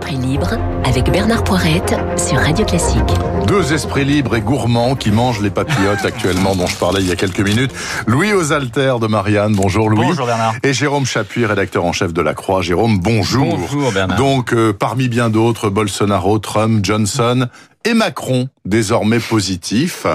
[0.00, 3.02] esprits libres avec Bernard Poirette sur Radio Classique.
[3.46, 7.12] Deux esprits libres et gourmands qui mangent les papillotes actuellement dont je parlais il y
[7.12, 7.72] a quelques minutes.
[8.06, 10.06] Louis Osalter de Marianne, bonjour Louis.
[10.06, 10.54] Bonjour Bernard.
[10.62, 12.62] Et Jérôme Chapuis, rédacteur en chef de La Croix.
[12.62, 13.58] Jérôme, bonjour.
[13.58, 14.16] Bonjour Bernard.
[14.16, 17.48] Donc, euh, parmi bien d'autres, Bolsonaro, Trump, Johnson
[17.84, 20.06] et Macron, désormais positifs.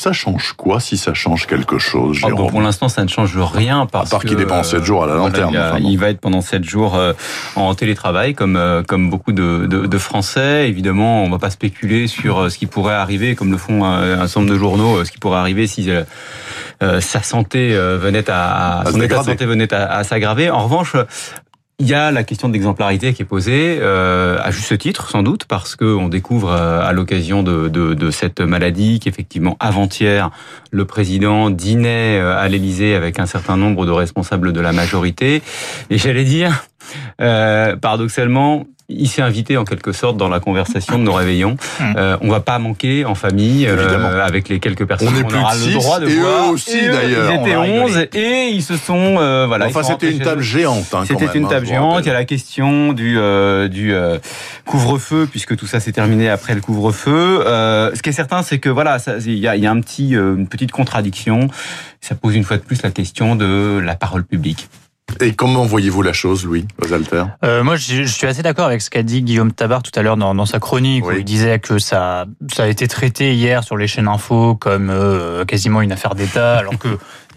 [0.00, 3.36] Ça change quoi si ça change quelque chose, Oh, bon, pour l'instant, ça ne change
[3.36, 5.68] rien parce À part qu'il est pendant sept jours à la voilà, lanterne, il, a-
[5.72, 5.88] enfin bon.
[5.90, 7.12] il va être pendant 7 jours euh,
[7.54, 10.68] en télétravail, comme euh, comme beaucoup de, de, de Français.
[10.70, 14.26] Évidemment, on va pas spéculer sur euh, ce qui pourrait arriver, comme le font un
[14.26, 19.00] certain nombre de journaux, ce qui pourrait arriver si euh, sa santé venait à, son
[19.02, 20.48] état de santé venait à, à s'aggraver.
[20.48, 20.96] En revanche.
[21.80, 25.46] Il y a la question d'exemplarité qui est posée, euh, à juste titre sans doute,
[25.46, 30.30] parce que on découvre euh, à l'occasion de, cette maladie qu'effectivement avant-hier
[30.70, 35.42] le président dînait euh, à l'Élysée avec un certain nombre de responsables de la majorité,
[35.88, 36.66] et j'allais dire,
[37.16, 41.56] paradoxalement, il s'est invité en quelque sorte dans la conversation de nos réveillons.
[41.96, 44.08] Euh, on va pas manquer en famille euh, Évidemment.
[44.08, 46.20] avec les quelques personnes On est qu'on plus aura de le droit de et eux
[46.20, 46.50] voir.
[46.50, 47.32] aussi, eux, d'ailleurs.
[47.32, 49.66] Ils étaient On va 11 et ils se sont euh, voilà.
[49.66, 52.00] Enfin, c'était une table géante, hein, C'était une hein, table géante.
[52.04, 54.18] Il y a la question du euh, du euh,
[54.66, 57.42] couvre-feu puisque tout ça s'est terminé après le couvre-feu.
[57.46, 59.80] Euh, ce qui est certain, c'est que voilà, il y a, il y a un
[59.80, 61.48] petit euh, une petite contradiction.
[62.00, 64.68] Ça pose une fois de plus la question de la parole publique.
[65.20, 68.80] Et comment voyez-vous la chose, Louis Osalter Euh, moi, je, je suis assez d'accord avec
[68.82, 71.14] ce qu'a dit Guillaume Tabar tout à l'heure dans, dans sa chronique, Oui.
[71.14, 74.90] où il disait que ça, ça a été traité hier sur les chaînes info comme
[74.90, 76.88] euh, quasiment une affaire d'État, alors que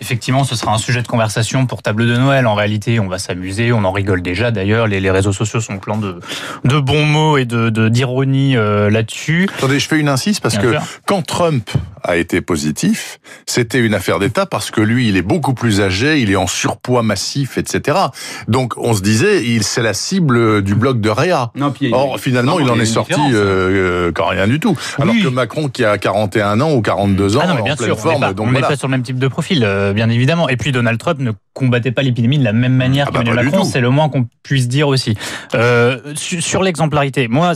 [0.02, 2.48] effectivement, ce sera un sujet de conversation pour table de Noël.
[2.48, 4.52] En réalité, on va s'amuser, on en rigole déjà.
[4.52, 6.20] D'ailleurs, les, les réseaux sociaux sont pleins de,
[6.66, 9.48] de bons mots et de de- d'ironie euh, là-dessus.
[9.58, 10.82] Attendez, je fais une insiste parce Bien que sûr.
[11.06, 11.70] quand Trump
[12.04, 16.20] a été positif, c'était une affaire d'État parce que lui, il est beaucoup plus âgé,
[16.20, 17.98] il est en surpoids massif, etc.
[18.50, 21.52] Donc, on se disait, il c'est la cible du bloc de Réa.
[21.56, 24.78] Non, puis Or, finalement, non, il en est sorti euh, euh, quand rien du tout.
[25.02, 27.76] Alors que Macron, qui a 41 ans ou 42 ans, Ah non, mais bien en
[27.78, 28.68] pleine sûr, on forme, n'est pas, donc on n'est voilà.
[28.68, 30.50] pas sur le même type de profil, euh, bien évidemment.
[30.50, 33.46] Et puis Donald Trump ne combattait pas l'épidémie de la même manière Ah bah, qu'Emmanuel
[33.46, 35.16] Macron, c'est le moins qu'on puisse dire aussi.
[35.54, 37.54] Euh, su- sur l'exemplarité, moi,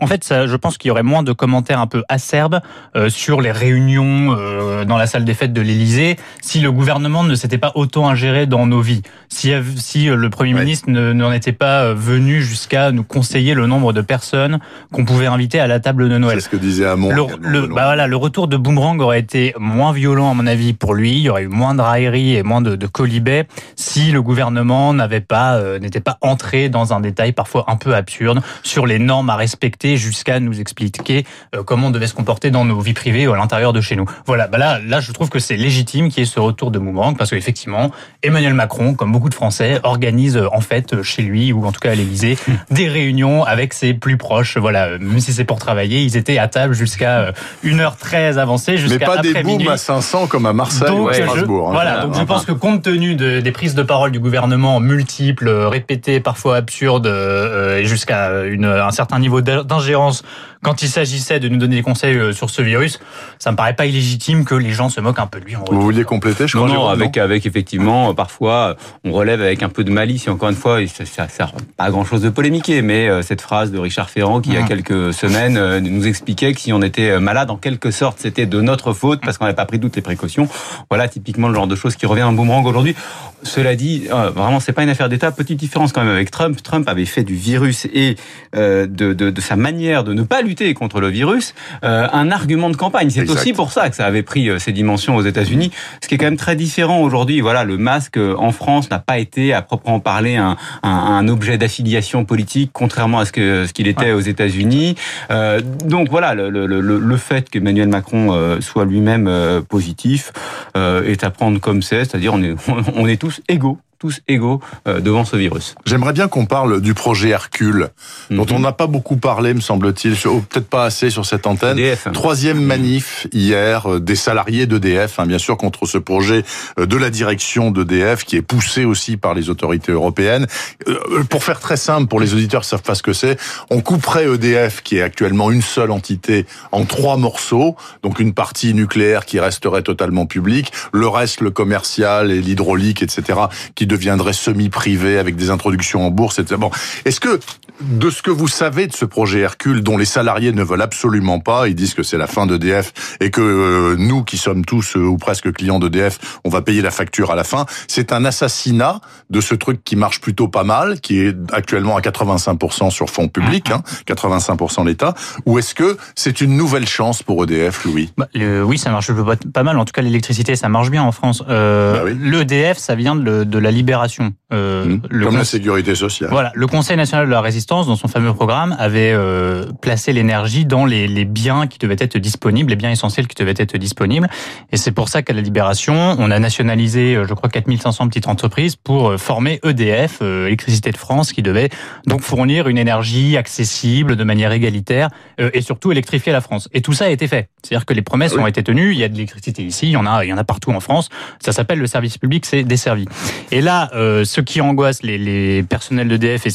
[0.00, 2.60] en fait, ça, je pense qu'il y aurait moins de commentaires un peu acerbes
[2.96, 7.24] euh, sur les réunions euh, dans la salle des fêtes de l'Élysée si le gouvernement
[7.24, 10.60] ne s'était pas autant ingéré dans nos vies, si, si euh, le Premier Ouais.
[10.60, 14.58] ministre ne- n'en était pas euh, venu jusqu'à nous conseiller le nombre de personnes
[14.92, 16.38] qu'on pouvait inviter à la table de Noël.
[16.40, 17.10] C'est ce que disait Hamon.
[17.10, 20.72] Le, le- bah voilà, le retour de Boomerang aurait été moins violent à mon avis
[20.72, 21.12] pour lui.
[21.12, 23.46] Il y aurait eu moins de raillerie et moins de, de colibets
[23.76, 27.94] si le gouvernement n'avait pas euh, n'était pas entré dans un détail parfois un peu
[27.94, 32.50] absurde sur les normes à respecter jusqu'à nous expliquer euh, comment on devait se comporter
[32.50, 34.06] dans nos vies privées ou à l'intérieur de chez nous.
[34.26, 36.78] Voilà, bah là, là, je trouve que c'est légitime qu'il y ait ce retour de
[36.78, 37.90] Boomerang parce qu'effectivement,
[38.22, 41.72] Emmanuel Macron, comme beaucoup de Français, organise euh, en fait euh, chez lui ou en
[41.72, 42.38] tout cas à l'Élysée
[42.70, 44.56] des réunions avec ses plus proches.
[44.58, 47.32] Voilà, même si c'est pour travailler, ils étaient à table jusqu'à euh,
[47.62, 51.08] une heure très avancée, Mais jusqu'à pas des booms à 500 comme à Marseille ou
[51.08, 51.68] à Strasbourg.
[51.68, 51.72] hein.
[51.72, 55.48] voilà, donc je pense que compte tenu de- des prises de parole du gouvernement multiples,
[55.50, 60.22] répétées, parfois absurdes, euh, et jusqu'à une- un certain niveau d'in- d'ingérence
[60.66, 62.98] quand il s'agissait de nous donner des conseils euh, sur ce virus,
[63.38, 65.62] ça me paraît pas illégitime que les gens se moquent un peu de lui en.
[65.70, 69.62] Vous vouliez compléter, je Non, crois, non, avec, avec effectivement, euh, parfois, on relève avec
[69.62, 72.30] un peu de malice, et encore une fois, ça, sert pas à grand chose de
[72.30, 74.66] polémiquer, mais euh, cette phrase de Richard Ferrand, qui il y a Mhm.
[74.68, 78.60] quelques semaines, euh, nous expliquait que si on était malade, en quelque sorte, c'était de
[78.60, 80.48] notre faute, parce qu'on n'avait pas pris toutes les précautions.
[80.90, 82.96] Voilà, typiquement, le genre de choses qui revient en boomerang aujourd'hui.
[83.44, 85.30] Cela dit, euh, vraiment, c'est pas une affaire d'État.
[85.30, 86.60] Petite différence quand même avec Trump.
[86.60, 88.16] Trump avait fait du virus et
[88.56, 92.30] euh, de, de, de sa manière de ne pas lutter contre le virus euh, un
[92.30, 93.10] argument de campagne.
[93.10, 95.70] C'est aussi pour ça que ça avait pris euh, ces dimensions aux États-Unis,
[96.02, 97.40] ce qui est quand même très différent aujourd'hui.
[97.40, 101.28] Voilà, le masque euh, en France n'a pas été à proprement parler un, un, un
[101.28, 104.96] objet d'affiliation politique, contrairement à ce que ce qu'il était aux États-Unis.
[105.30, 110.32] Euh, donc voilà, le, le, le, le fait qu'Emmanuel Macron euh, soit lui-même euh, positif
[110.76, 112.54] euh, est à prendre comme c'est, c'est-à-dire on est
[112.94, 115.74] on est tous égaux tous égaux euh, devant ce virus.
[115.86, 117.88] J'aimerais bien qu'on parle du projet Hercule,
[118.30, 118.52] dont Mhm.
[118.52, 121.78] on n'a pas beaucoup parlé, me semble-t-il, ou peut-être pas assez sur cette antenne.
[121.78, 122.08] EDF.
[122.12, 126.44] Troisième manif hier euh, des salariés d'EDF, hein, bien sûr, contre ce projet
[126.78, 130.46] euh, de la direction d'EDF qui est poussé aussi par les autorités européennes.
[130.88, 133.38] Euh, Pour faire très simple, pour les auditeurs qui savent pas ce que c'est,
[133.70, 137.76] on couperait EDF, qui est actuellement une seule entité, en trois morceaux.
[138.02, 143.38] Donc une partie nucléaire qui resterait totalement publique, le reste, le commercial et l'hydraulique, etc.,
[143.74, 146.56] qui deviendrait semi-privé avec des introductions en bourse, etc.
[146.58, 146.70] Bon,
[147.04, 147.40] est-ce que
[147.80, 151.40] de ce que vous savez de ce projet Hercule, dont les salariés ne veulent absolument
[151.40, 154.96] pas, ils disent que c'est la fin d'EDF et que euh, nous, qui sommes tous
[154.96, 157.66] euh, ou presque clients d'EDF, on va payer la facture à la fin.
[157.88, 159.00] C'est un assassinat
[159.30, 163.28] de ce truc qui marche plutôt pas mal, qui est actuellement à 85% sur fonds
[163.28, 165.14] publics, hein, 85% l'État.
[165.44, 168.12] Ou est-ce que c'est une nouvelle chance pour EDF, Louis?
[168.16, 169.10] Bah, Oui, ça marche
[169.52, 169.78] pas mal.
[169.78, 171.42] En tout cas, l'électricité, ça marche bien en France.
[171.48, 172.30] Euh, bah oui.
[172.30, 174.34] L'EDF, ça vient de, de la libération.
[174.50, 174.98] Mmh.
[175.10, 176.30] le Comme la sécurité sociale.
[176.30, 180.64] Voilà, le Conseil national de la résistance, dans son fameux programme, avait euh, placé l'énergie
[180.64, 184.28] dans les, les, biens qui devaient être disponibles, les biens essentiels qui devaient être disponibles.
[184.72, 188.28] Et c'est pour ça qu'à la Libération, on a nationalisé, euh, je crois, 4500 petites
[188.28, 191.68] entreprises pour euh, former EDF, euh, Électricité de France, qui devait
[192.06, 196.68] donc fournir une énergie accessible de manière égalitaire et surtout électrifier la France.
[196.72, 197.48] Et tout ça a été fait.
[197.62, 198.42] C'est-à-dire que les promesses oui.
[198.42, 198.92] ont été tenues.
[198.92, 200.70] Il y a de l'électricité ici, il y en a, il y en a partout
[200.70, 201.08] en France.
[201.40, 203.06] Ça s'appelle le service public, c'est desservi.
[203.50, 206.50] Et là, euh, ce qui angoisse les, les personnels d'EDF, et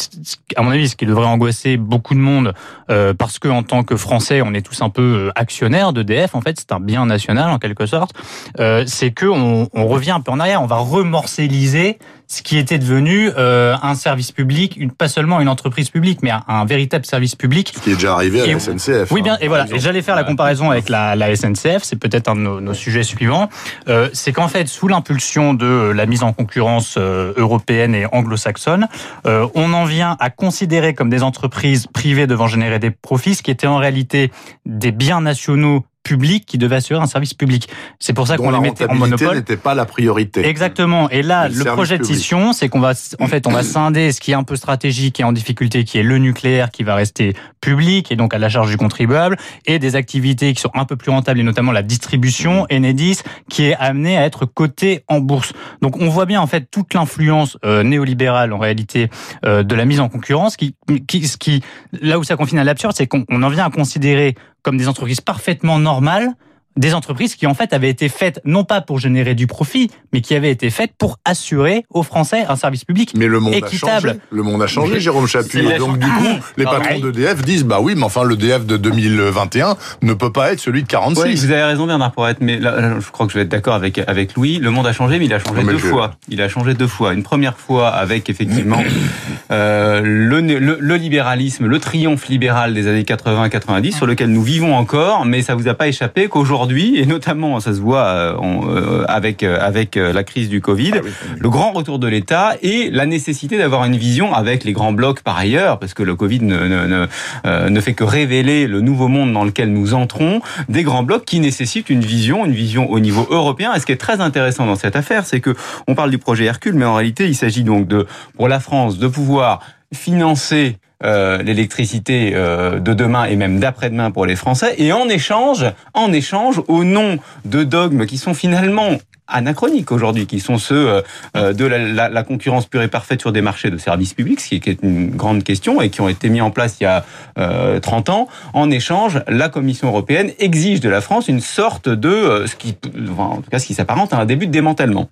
[0.56, 2.54] à mon avis, ce qui devrait angoisser beaucoup de monde,
[2.92, 6.36] euh, parce que en tant que Français, on est tous un peu actionnaires d'EDF.
[6.36, 8.14] En fait, c'est un bien national en quelque sorte.
[8.60, 10.62] Euh, c'est que on, revient un peu en arrière.
[10.62, 11.98] On va remorcelliser
[12.32, 16.32] ce qui était devenu euh, un service public, une, pas seulement une entreprise publique, mais
[16.32, 17.74] un, un, véritable service public.
[17.76, 19.12] Ce qui est déjà arrivé à et, la SNCF.
[19.12, 19.66] Oui, bien, et voilà.
[19.74, 22.74] Et j'allais faire la comparaison avec la, la SNCF, c'est peut-être un de nos, nos
[22.74, 23.50] sujets suivants.
[23.90, 28.88] Euh, c'est qu'en fait, sous l'impulsion de la mise en concurrence euh, européenne et anglo-saxonne,
[29.26, 33.44] euh, on en vient à considérer comme des entreprises privées devant générer des profits, ce
[33.44, 34.32] qui était en réalité
[34.66, 37.70] des biens nationaux public qui devait assurer un service public.
[38.00, 39.38] C'est pour ça qu'on les mettait en monopole.
[39.38, 40.46] n'était pas la priorité.
[40.46, 41.10] Exactement.
[41.10, 44.12] Et là, le, le projet de scission, c'est qu'on va, en fait, on va scinder
[44.12, 46.96] ce qui est un peu stratégique et en difficulté, qui est le nucléaire, qui va
[46.96, 50.86] rester public et donc à la charge du contribuable, et des activités qui sont un
[50.86, 53.20] peu plus rentables, et notamment la distribution, Enedis,
[53.50, 55.54] qui est amenée à être cotée en bourse.
[55.82, 59.10] Donc on voit bien en fait toute l'influence euh, néolibérale en réalité
[59.46, 60.76] euh, de la mise en concurrence, qui,
[61.08, 61.62] qui, ce qui,
[62.02, 65.22] là où ça confine à l'absurde, c'est qu'on en vient à considérer comme des entreprises
[65.22, 66.36] parfaitement normales
[66.78, 70.22] des entreprises qui en fait avaient été faites non pas pour générer du profit, mais
[70.22, 74.10] qui avaient été faites pour assurer aux Français un service public mais le monde équitable.
[74.10, 74.22] A changé.
[74.32, 75.78] Le monde a changé, Jérôme Chapuis.
[75.78, 76.28] Donc du coup,
[76.58, 80.54] les patrons d'EDF disent bah oui, mais enfin le DF de 2021 ne peut pas
[80.54, 81.22] être celui de 46.
[81.22, 83.76] Oui, vous avez raison Bernard Poirette, mais là, je crois que je vais être d'accord
[83.76, 84.60] avec avec Louis.
[84.60, 85.88] Le monde a changé, mais il a changé deux je...
[85.88, 86.12] fois.
[86.30, 87.14] Il a changé deux fois.
[87.14, 88.82] Une première fois avec effectivement
[89.52, 94.76] euh, le, le, le, libéralisme, le triomphe libéral des années 80-90 sur lequel nous vivons
[94.76, 99.04] encore, mais ça vous a pas échappé qu'aujourd'hui aujourd'hui, et notamment ça se voit euh,
[99.08, 101.10] avec avec la crise du Covid, ah oui.
[101.40, 105.22] le grand retour de l'État et la nécessité d'avoir une vision avec les grands blocs
[105.22, 107.08] par ailleurs, parce que le Covid ne, ne, ne,
[107.48, 111.26] euh, ne, fait que révéler le nouveau monde dans lequel nous entrons, des grands blocs
[111.26, 113.74] qui nécessitent une vision, une vision au niveau européen.
[113.74, 115.56] Et ce qui est très intéressant dans cette affaire, c'est que
[115.88, 118.06] on parle du projet Hercule, mais en réalité, il s'agit donc de
[118.38, 119.62] pour la France de pouvoir
[119.94, 124.76] financer euh, l'électricité euh, de demain et même d'après-demain pour les Français.
[124.78, 128.98] Et en échange, en échange, au nom de dogmes qui sont finalement
[129.32, 131.02] anachroniques aujourd'hui, qui sont ceux
[131.36, 134.40] euh, de la, la, la, concurrence pure et parfaite sur des marchés de services publics,
[134.40, 136.88] ce qui est une grande question et qui ont été mis en place il y
[136.88, 137.06] a
[137.38, 138.28] euh, 30 ans.
[138.54, 142.76] En échange, la Commission européenne exige de la France une sorte de euh, ce qui,
[143.18, 145.10] en tout cas, ce qui s'apparente à un début de démantèlement.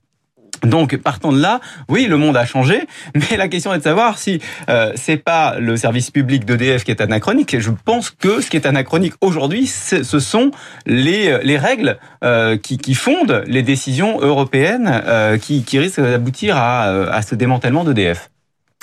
[0.64, 4.18] Donc, partant de là, oui, le monde a changé, mais la question est de savoir
[4.18, 7.60] si euh, c'est pas le service public d'EDF qui est anachronique.
[7.60, 10.52] Je pense que ce qui est anachronique aujourd'hui, ce sont
[10.86, 16.58] les, les règles euh, qui, qui, fondent les décisions européennes euh, qui, qui risquent d'aboutir
[16.58, 18.30] à, à ce démantèlement d'EDF.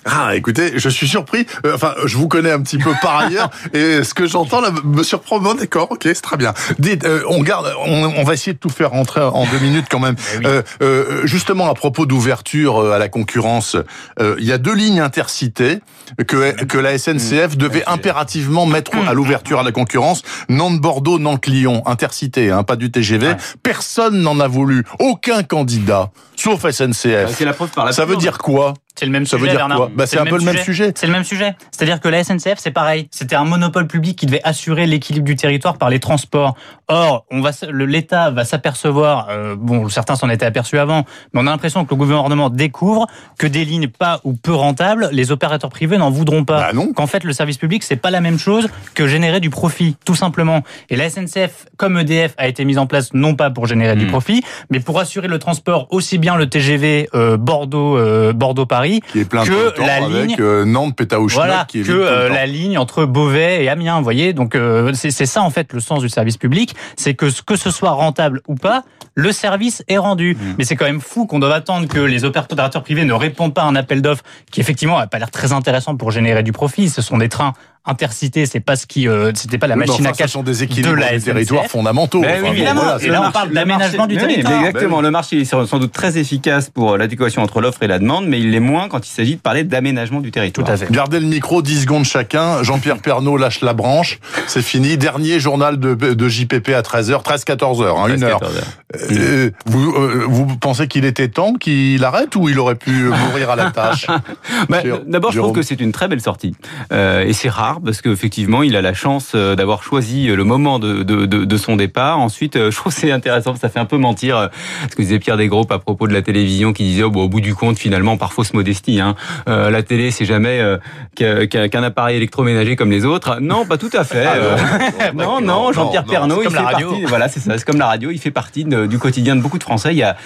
[0.08, 1.46] Ah, écoutez, je suis surpris.
[1.64, 4.70] Euh, enfin, je vous connais un petit peu par ailleurs, et ce que j'entends là
[4.84, 5.40] me surprend.
[5.40, 6.54] Bon, d'accord, ok, c'est très bien.
[6.78, 9.86] Dites, euh, on garde, on, on, va essayer de tout faire rentrer en deux minutes
[9.90, 10.14] quand même.
[10.38, 10.46] oui.
[10.46, 13.76] euh, euh, justement, à propos d'ouverture à la concurrence,
[14.20, 15.80] il y a deux lignes intercités
[16.28, 20.22] que que la SNCF devait impérativement mettre à l'ouverture à la concurrence.
[20.48, 23.34] Nantes-Bordeaux, Nantes-Lyon, intercité, hein, pas du TGV.
[23.62, 27.34] Personne n'en a voulu, aucun candidat, sauf SNCF.
[27.36, 29.48] C'est la preuve par la Ça veut dire quoi c'est le même ça sujet, veut
[29.50, 29.76] dire Bernard.
[29.76, 30.92] quoi bah, C'est un peu le même sujet.
[30.94, 31.54] C'est le même sujet.
[31.70, 33.08] C'est-à-dire que la SNCF, c'est pareil.
[33.10, 36.56] C'était un monopole public qui devait assurer l'équilibre du territoire par les transports.
[36.88, 41.46] Or, on va, l'État va s'apercevoir, euh, bon, certains s'en étaient aperçus avant, mais on
[41.46, 43.06] a l'impression que le gouvernement découvre
[43.38, 46.72] que des lignes pas ou peu rentables, les opérateurs privés n'en voudront pas.
[46.72, 49.96] Bah Qu'en fait, le service public, c'est pas la même chose que générer du profit,
[50.06, 50.62] tout simplement.
[50.88, 53.98] Et la SNCF, comme EDF, a été mise en place non pas pour générer mmh.
[53.98, 59.00] du profit, mais pour assurer le transport aussi bien le TGV euh, Bordeaux, euh, Bordeaux-Paris
[59.00, 61.80] Paris qui est plein que de temps la avec ligne euh, Nantes Pétaouchnok voilà, qui
[61.80, 64.32] est que euh, la ligne entre Beauvais et Amiens, vous voyez.
[64.32, 67.54] Donc euh, c'est ça en fait le sens du service public, c'est que ce- que
[67.54, 68.82] ce soit rentable ou pas,
[69.14, 70.34] le service est rendu.
[70.34, 70.54] Mmh.
[70.58, 73.62] Mais c'est quand même fou qu'on doive attendre que les opérateurs privés ne répondent pas
[73.62, 76.88] à un appel d'offres qui effectivement n'a pas l'air très intéressant pour générer du profit.
[76.88, 77.52] Ce sont des trains
[77.86, 80.42] intercités, c'est pas ce qui, euh, c'était pas la machine enfin, à cash ce sont
[80.42, 81.70] des de équilitres la du territoire SNCF.
[81.72, 82.20] fondamentaux.
[82.20, 82.80] Mais Enfin, oui, bon, évidemment.
[82.82, 84.58] voilà, Et c'est- là, on marché- parle le d'aménagement du oui, territoire.
[84.64, 85.00] exactement.
[85.00, 88.40] Le marché est sans doute très efficace pour l'adéquation entre l'offre et la demande, mais
[88.40, 90.66] il l'est moins quand il s'agit de parler d'aménagement du territoire.
[90.66, 90.90] Tout à fait.
[90.90, 92.62] Gardez le micro, 10 secondes chacun.
[92.62, 94.18] Jean-Pierre Pernaud lâche la branche.
[94.46, 94.96] C'est fini.
[94.96, 98.40] Dernier journal de, de JPP à 13h, 13-14h, hein, une heure.
[98.40, 98.64] 13, 14 heures.
[99.10, 103.50] Euh, vous, euh, vous pensez qu'il était temps qu'il arrête ou il aurait pu mourir
[103.50, 104.06] à la tâche
[104.68, 106.54] Bah, D'abord, je trouve que c'est une très belle sortie.
[106.92, 110.78] Euh, et c'est rare parce qu'effectivement, il a la chance euh, d'avoir choisi le moment
[110.78, 112.18] de, de, de, de son départ.
[112.18, 114.46] Ensuite, euh, je trouve que c'est intéressant, ça fait un peu mentir euh,
[114.90, 117.28] ce que disait Pierre Desgroupes à propos de la télévision qui disait oh, bon, au
[117.28, 119.14] bout du compte, finalement, par fausse modestie, hein,
[119.48, 123.38] euh, la télé, c'est jamais euh, qu'un appareil électroménager comme les autres.
[123.40, 124.26] Non, pas tout à fait.
[124.26, 124.56] Euh,
[125.14, 126.88] non, non, Jean-Pierre Pernaud, c'est il comme fait la radio.
[126.90, 127.04] partie.
[127.06, 127.56] Voilà, c'est ça.
[127.58, 128.10] C'est comme la radio.
[128.10, 129.90] Il fait partie de- du quotidien de beaucoup de Français.
[129.92, 130.16] Il y a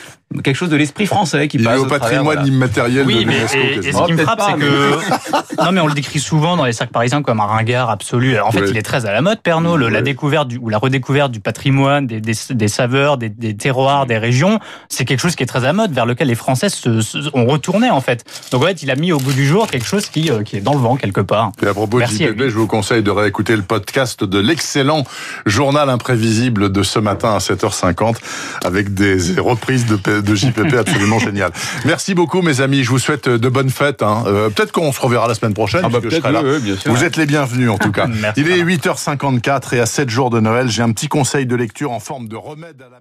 [0.44, 2.48] quelque chose de l'esprit français qui Il est passe au au travers, patrimoine voilà.
[2.48, 3.58] immatériel Oui, de mais l'UNESCO.
[3.58, 3.98] et, et quasiment.
[4.02, 6.72] ce qui me Peut-être frappe, c'est que non, mais on le décrit souvent dans les
[6.72, 8.34] cercles parisiens comme un ringard absolu.
[8.34, 8.68] Alors, en fait, Oui.
[8.70, 9.78] il est très à la mode, Pernod.
[9.78, 13.56] Le- La découverte du, ou la redécouverte du patrimoine, des, des, des saveurs, des, des
[13.56, 16.68] terroirs, des régions, c'est quelque chose qui est très à mode, vers lequel les Français
[16.68, 18.24] se, se- ont retourné en fait.
[18.52, 20.56] Donc en fait, il a mis au bout du jour quelque chose qui, euh, qui
[20.56, 21.52] est dans le vent quelque part.
[21.62, 25.04] Et à propos Merci de JPP, je vous conseille de réécouter le podcast de l'excellent
[25.46, 28.16] journal imprévisible de ce matin à 7h50
[28.64, 31.52] avec des reprises de, de JPP absolument géniales.
[31.84, 34.02] Merci beaucoup mes amis, je vous souhaite de bonnes fêtes.
[34.02, 34.24] hein.
[34.26, 36.42] Euh, Peut-être qu'on se reverra la semaine prochaine Ah bah je serai là.
[36.42, 36.92] oui, oui, bien sûr.
[36.92, 38.06] Vous êtes les bienvenus en tout cas.
[38.08, 38.96] Merci, Il est Bernard.
[38.96, 42.28] 8h54 et à 7 jours de Noël, j'ai un petit conseil de lecture en forme
[42.28, 43.00] de remède à la.